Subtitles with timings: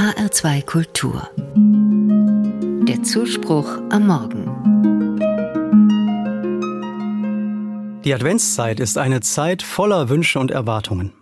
[0.00, 1.28] HR2 Kultur.
[2.88, 4.46] Der Zuspruch am Morgen.
[8.02, 11.12] Die Adventszeit ist eine Zeit voller Wünsche und Erwartungen.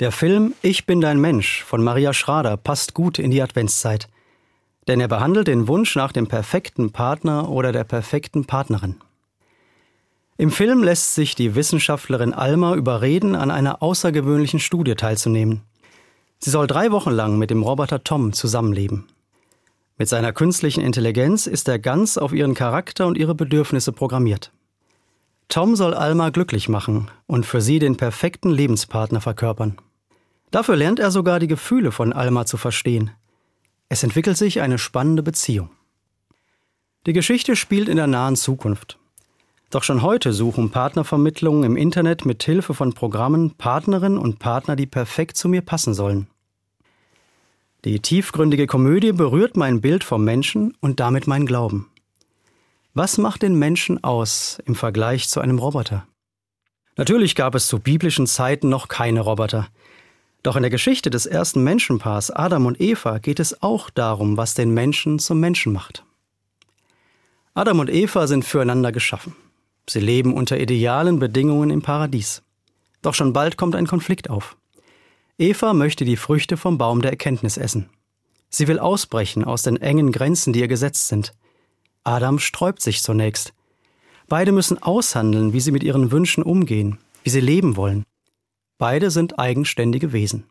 [0.00, 4.06] Der Film Ich bin dein Mensch von Maria Schrader passt gut in die Adventszeit,
[4.86, 8.96] denn er behandelt den Wunsch nach dem perfekten Partner oder der perfekten Partnerin.
[10.36, 15.62] Im Film lässt sich die Wissenschaftlerin Alma überreden, an einer außergewöhnlichen Studie teilzunehmen.
[16.42, 19.06] Sie soll drei Wochen lang mit dem Roboter Tom zusammenleben.
[19.98, 24.50] Mit seiner künstlichen Intelligenz ist er ganz auf ihren Charakter und ihre Bedürfnisse programmiert.
[25.48, 29.76] Tom soll Alma glücklich machen und für sie den perfekten Lebenspartner verkörpern.
[30.50, 33.10] Dafür lernt er sogar die Gefühle von Alma zu verstehen.
[33.88, 35.70] Es entwickelt sich eine spannende Beziehung.
[37.06, 38.99] Die Geschichte spielt in der nahen Zukunft.
[39.70, 44.86] Doch schon heute suchen Partnervermittlungen im Internet mit Hilfe von Programmen Partnerinnen und Partner, die
[44.86, 46.26] perfekt zu mir passen sollen.
[47.84, 51.88] Die tiefgründige Komödie berührt mein Bild vom Menschen und damit mein Glauben.
[52.94, 56.04] Was macht den Menschen aus im Vergleich zu einem Roboter?
[56.96, 59.68] Natürlich gab es zu biblischen Zeiten noch keine Roboter.
[60.42, 64.54] Doch in der Geschichte des ersten Menschenpaars Adam und Eva geht es auch darum, was
[64.54, 66.04] den Menschen zum Menschen macht.
[67.54, 69.36] Adam und Eva sind füreinander geschaffen.
[69.90, 72.44] Sie leben unter idealen Bedingungen im Paradies.
[73.02, 74.56] Doch schon bald kommt ein Konflikt auf.
[75.36, 77.90] Eva möchte die Früchte vom Baum der Erkenntnis essen.
[78.50, 81.34] Sie will ausbrechen aus den engen Grenzen, die ihr gesetzt sind.
[82.04, 83.52] Adam sträubt sich zunächst.
[84.28, 88.04] Beide müssen aushandeln, wie sie mit ihren Wünschen umgehen, wie sie leben wollen.
[88.78, 90.44] Beide sind eigenständige Wesen.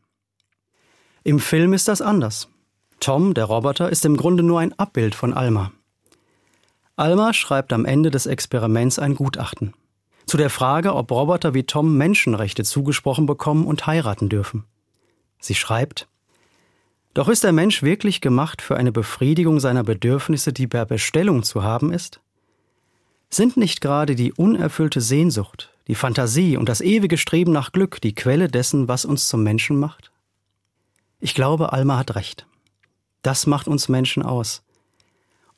[1.23, 2.50] Im Film ist das anders.
[3.00, 5.72] Tom, der Roboter, ist im Grunde nur ein Abbild von Alma.
[7.00, 9.73] Alma schreibt am Ende des Experiments ein Gutachten
[10.30, 14.64] zu der Frage, ob Roboter wie Tom Menschenrechte zugesprochen bekommen und heiraten dürfen.
[15.39, 16.08] Sie schreibt
[17.14, 21.64] Doch ist der Mensch wirklich gemacht für eine Befriedigung seiner Bedürfnisse, die per Bestellung zu
[21.64, 22.22] haben ist?
[23.31, 28.14] Sind nicht gerade die unerfüllte Sehnsucht, die Fantasie und das ewige Streben nach Glück die
[28.14, 30.11] Quelle dessen, was uns zum Menschen macht?
[31.20, 32.45] Ich glaube, Alma hat recht.
[33.23, 34.64] Das macht uns Menschen aus.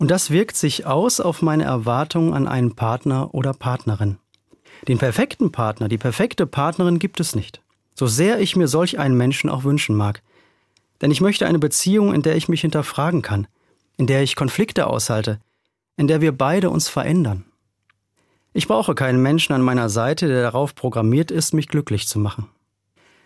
[0.01, 4.17] Und das wirkt sich aus auf meine Erwartungen an einen Partner oder Partnerin.
[4.87, 7.61] Den perfekten Partner, die perfekte Partnerin gibt es nicht.
[7.93, 10.23] So sehr ich mir solch einen Menschen auch wünschen mag.
[11.01, 13.45] Denn ich möchte eine Beziehung, in der ich mich hinterfragen kann,
[13.95, 15.39] in der ich Konflikte aushalte,
[15.97, 17.45] in der wir beide uns verändern.
[18.53, 22.47] Ich brauche keinen Menschen an meiner Seite, der darauf programmiert ist, mich glücklich zu machen.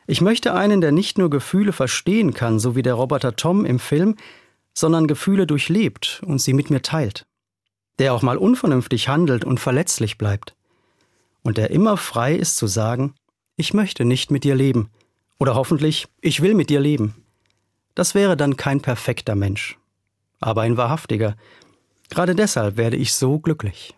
[0.07, 3.79] Ich möchte einen, der nicht nur Gefühle verstehen kann, so wie der Roboter Tom im
[3.79, 4.17] Film,
[4.75, 7.25] sondern Gefühle durchlebt und sie mit mir teilt,
[7.97, 10.55] der auch mal unvernünftig handelt und verletzlich bleibt,
[11.41, 13.15] und der immer frei ist zu sagen,
[13.55, 14.89] ich möchte nicht mit dir leben,
[15.39, 17.15] oder hoffentlich, ich will mit dir leben.
[17.93, 19.77] Das wäre dann kein perfekter Mensch,
[20.39, 21.35] aber ein wahrhaftiger.
[22.09, 23.95] Gerade deshalb werde ich so glücklich.